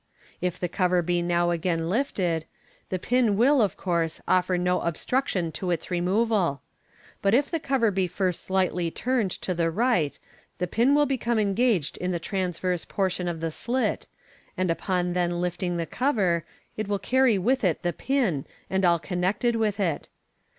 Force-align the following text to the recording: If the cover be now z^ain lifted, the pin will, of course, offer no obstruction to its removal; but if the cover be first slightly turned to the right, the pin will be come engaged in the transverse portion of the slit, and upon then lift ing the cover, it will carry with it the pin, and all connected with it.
If 0.41 0.59
the 0.59 0.67
cover 0.67 1.03
be 1.03 1.21
now 1.21 1.49
z^ain 1.49 1.87
lifted, 1.87 2.45
the 2.89 2.97
pin 2.97 3.37
will, 3.37 3.61
of 3.61 3.77
course, 3.77 4.19
offer 4.27 4.57
no 4.57 4.81
obstruction 4.81 5.51
to 5.51 5.69
its 5.69 5.91
removal; 5.91 6.63
but 7.21 7.35
if 7.35 7.51
the 7.51 7.59
cover 7.59 7.91
be 7.91 8.07
first 8.07 8.43
slightly 8.43 8.89
turned 8.89 9.29
to 9.29 9.53
the 9.53 9.69
right, 9.69 10.17
the 10.57 10.65
pin 10.65 10.95
will 10.95 11.05
be 11.05 11.19
come 11.19 11.37
engaged 11.37 11.97
in 11.97 12.09
the 12.09 12.17
transverse 12.17 12.83
portion 12.83 13.27
of 13.27 13.41
the 13.41 13.51
slit, 13.51 14.07
and 14.57 14.71
upon 14.71 15.13
then 15.13 15.39
lift 15.39 15.61
ing 15.61 15.77
the 15.77 15.85
cover, 15.85 16.45
it 16.75 16.87
will 16.87 16.97
carry 16.97 17.37
with 17.37 17.63
it 17.63 17.83
the 17.83 17.93
pin, 17.93 18.45
and 18.71 18.83
all 18.83 18.97
connected 18.97 19.55
with 19.55 19.79
it. 19.79 20.09